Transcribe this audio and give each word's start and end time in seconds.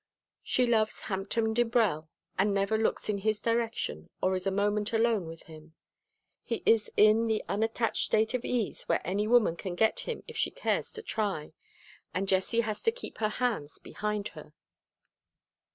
She 0.41 0.65
loves 0.65 1.01
Hampton 1.01 1.53
Dibrell 1.53 2.07
and 2.35 2.55
never 2.55 2.75
looks 2.75 3.07
in 3.07 3.19
his 3.19 3.39
direction 3.39 4.09
or 4.19 4.33
is 4.33 4.47
a 4.47 4.51
moment 4.51 4.93
alone 4.93 5.27
with 5.27 5.43
him. 5.43 5.75
He 6.41 6.63
is 6.65 6.89
in 6.97 7.27
the 7.27 7.43
unattached 7.47 8.03
state 8.07 8.33
of 8.33 8.43
ease 8.43 8.89
where 8.89 9.05
any 9.07 9.27
woman 9.27 9.55
can 9.55 9.75
get 9.75 9.99
him 9.99 10.23
if 10.27 10.35
she 10.35 10.49
cares 10.49 10.91
to 10.93 11.03
try, 11.03 11.53
and 12.15 12.27
Jessie 12.27 12.61
has 12.61 12.81
to 12.81 12.91
keep 12.91 13.19
her 13.19 13.29
hands 13.29 13.77
behind 13.77 14.29
her. 14.29 14.53